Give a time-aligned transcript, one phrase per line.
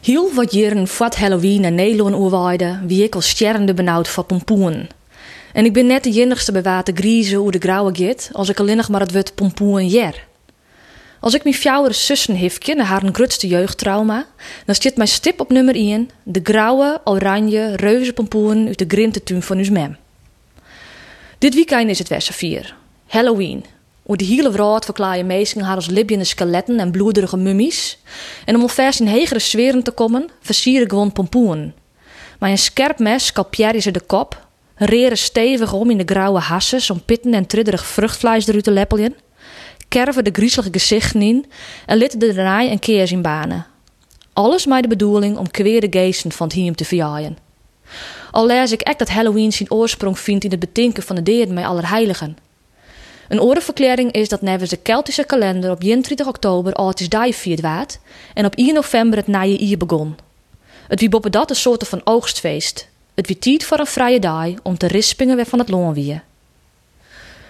[0.00, 4.88] Heel wat jaren voor Halloween naar Nederland oerwaaide, wie ik al sterrende benauwd van pompoen.
[5.52, 8.76] En ik ben net de enigste bewaarde griezen hoe de grauwe git, als ik alleen
[8.76, 10.26] nog maar het woord pompoen jer.
[11.20, 14.26] Als ik mijn fjouwere zussen hifje naar haar grootste jeugdtrauma,
[14.66, 19.42] dan zit mijn stip op nummer 1, de grauwe, oranje, reuze pompoen uit de grintetuin
[19.42, 19.96] van uw mem.
[21.38, 22.74] Dit weekend is het Wessenvier,
[23.06, 23.64] Halloween.
[24.10, 27.98] Hoe de hele wereld verklaaien meesten haar als libbende skeletten en bloederige mummies.
[28.44, 31.74] En om alvast in hegere sferen te komen, versieren gewoon pompoen.
[32.38, 36.90] Maar een scherp mes scalpeerde ze de kop, reren stevig om in de grauwe hasses
[36.90, 39.14] om pitten en tridderig vruchtvlees eruit te leppelen,
[39.88, 41.46] kerven de griezelige gezichten in
[41.86, 43.66] en litten de draai en keers in banen.
[44.32, 47.36] Alles met de bedoeling om kwere geesten van het hiem te verjaaien.
[48.30, 51.54] Al lees ik echt dat Halloween zijn oorsprong vindt in het betinken van de deerden
[51.54, 52.36] met allerheiligen.
[53.30, 57.98] Een orenverklaring is dat nevens de Keltische kalender op 31 oktober Oudjes Dai vierd waard
[58.34, 60.16] en op 1 november het naaie ier begon.
[60.88, 62.88] Het wie boppen dat een soort van oogstfeest.
[63.14, 66.20] Het wie tijd voor een vrije dag om te rispingen van het loon wie.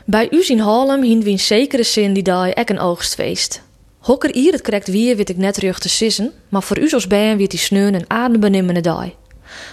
[0.05, 3.63] Bij u in Harlem hien wie in zekere zin die dag ek een oogstfeest.
[3.99, 7.07] Hokker hier het correct weer weet ik net terug te sissen, maar voor u als
[7.07, 9.11] bijen weer die sneun een adembenimmende dag.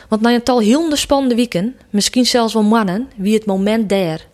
[0.10, 4.28] Want na een tal heel spannende weken, misschien zelfs wel mannen, wie het moment der.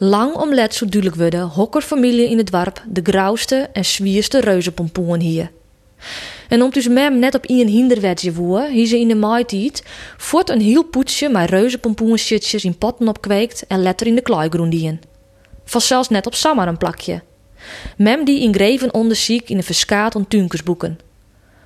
[0.00, 4.40] Lang om let zo duidelijk worden, hokker familie in het dorp de grauwste en zwierste
[4.40, 5.50] reuzenpompoen hier.
[6.48, 9.84] En om dus mem net op een hinderwetje woer, hier ze in de maaitijd
[10.16, 15.00] voort een heel poetsje met reuzenpompoenshitjes in potten opkweekt en letter in de kleigroen dien.
[15.64, 17.22] Van zelfs net op samar een plakje.
[17.96, 20.98] Mem die in greven onderziek in een verskaat on tuinkersboeken.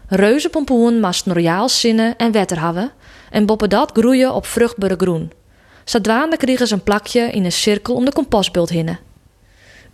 [0.09, 2.93] Reuzenpompoen mast royaal zinnen en wetter hebben
[3.31, 5.31] en boppen dat groeien op vruchtbare groen.
[5.85, 8.99] Zadwaande kregen ze een plakje in een cirkel om de kompasbult hinnen.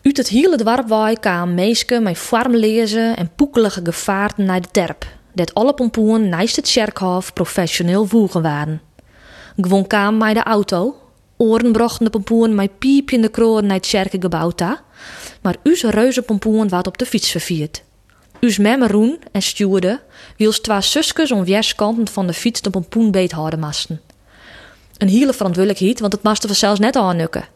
[0.02, 5.06] Uit het hele dwarpwaai kwamen meisken met farm lezen en poekelige gevaarten naar de terp,
[5.32, 8.80] dat alle pompoen naast het kerkhof professioneel voegen waren.
[9.56, 10.96] Gewoon kwam mij de auto,
[11.36, 14.80] oren brochten de pompoen met piepje in de kroon naar het kerkengebouw ta,
[15.42, 17.82] maar us reuze pompoen wat op de fiets vervierd.
[18.40, 20.00] Us memme Roen en stuurde,
[20.36, 24.00] wiels twee zuskes om weerskanten van de fiets de pompoen beet houden masten.
[24.98, 27.48] Een hele verantwoordelijkheid, want het maste zelfs net aannukken.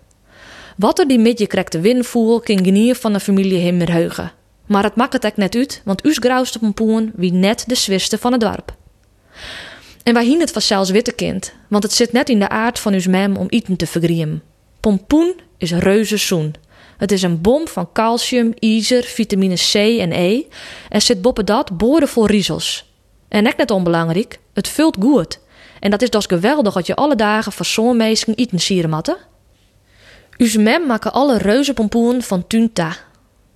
[0.76, 3.92] Wat er die midje krijgt de win voel, kan genier van de familie hem meer
[3.92, 4.32] heugen.
[4.66, 8.32] Maar het maakt het net uit, want us grauwste pompoen wie net de zwiste van
[8.32, 8.74] het dorp.
[10.02, 12.92] En wij hien het vanzelfs witte kind, want het zit net in de aard van
[12.92, 14.42] us mem om eten te vergriemen.
[14.80, 16.54] Pompoen is reuze zoen.
[16.96, 20.42] Het is een bom van calcium, ijzer, vitamine C en E
[20.88, 22.92] en zit boppen dat boordevol riezels.
[23.28, 25.40] En echt net onbelangrijk, het vult goed.
[25.82, 29.16] En dat is dus geweldig dat je alle dagen van zo'n meesken eten sieren matten.
[30.36, 32.96] Uw mem maken alle reuze pompoen van tunta.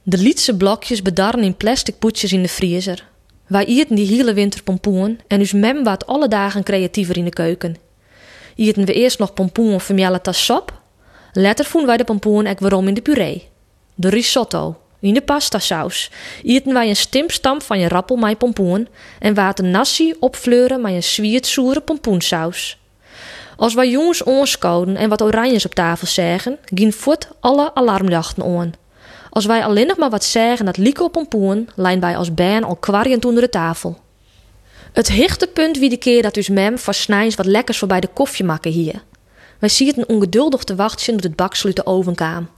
[0.03, 3.09] De lietse blokjes bedarren in plastic poetjes in de vriezer.
[3.47, 7.31] Wij eten die hele winter pompoen en uw mem waart alle dagen creatiever in de
[7.31, 7.77] keuken.
[8.57, 10.81] Eten we eerst nog pompoen vermjellen tas sop.
[11.33, 13.49] Later voelen wij de pompoen ek waarom in de puree.
[13.95, 16.11] De risotto, in de pastasaus
[16.43, 21.81] eten wij een stimpstamp van je rappel pompoen en water nasi opfleuren met een zwiertzoere
[21.81, 22.79] pompoensaus.
[23.57, 28.73] Als wij jongens onskouden en wat oranjes op tafel zeggen, gien voet alle alarmdachten aan.
[29.31, 32.65] Als wij alleen nog maar wat zeggen dat lieke op pompoen, lijn wij als baan
[32.65, 33.99] al kwarjend onder de tafel.
[34.93, 38.45] Het hichtepunt wie de keer dat dus mem voor snijns wat lekkers voorbij de koffie
[38.45, 39.03] maken hier.
[39.59, 42.49] Wij zien het ongeduldig te wachten door het de ovenkaam.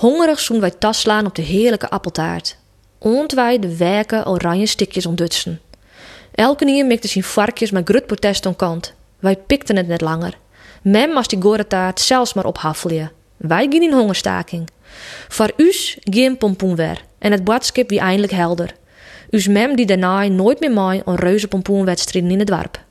[0.00, 2.56] Hongerig zoen wij tas slaan op de heerlijke appeltaart.
[2.98, 5.60] Ont wij de werken oranje stikjes ontdutsen.
[6.34, 8.94] Elke nier mikte zijn varkjes met grut protest om kant.
[9.18, 10.38] Wij pikten het net langer.
[10.82, 13.10] Mem was die gore taart zelfs maar ophaffelje.
[13.36, 14.68] Wij gingen in hongerstaking.
[15.28, 17.04] Voor us geen pompoen weer.
[17.18, 18.74] En het boodschap wie eindelijk helder.
[19.30, 22.84] Us mem die daarna nooit meer mij een reuze pompoenwedstrijden in het dorp.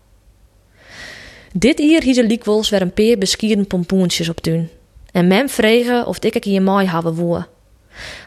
[1.53, 4.69] Dit hier hieze liekwols weer een peer beskieren pompoentjes op tuin
[5.11, 7.47] en mem vregen of ik hier mooi hebben woe.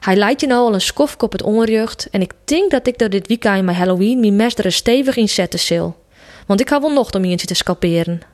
[0.00, 2.98] Hij leidt je nou al een skofkop op het onrecht en ik denk dat ik
[2.98, 5.96] door dit weekend met Halloween mijn mes er stevig in zetten zal.
[6.46, 8.31] Want ik heb wel nog om eentje te scalperen.